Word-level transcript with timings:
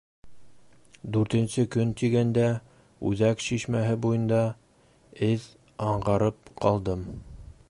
Дүртенсе 1.17 1.65
көн 1.75 1.91
тигәндә, 2.01 2.47
үҙәк 3.11 3.45
шишмәһе 3.49 4.01
буйында 4.07 4.43
эҙ 5.31 5.49
аңғарып 5.91 6.55
ҡалдым. 6.65 7.11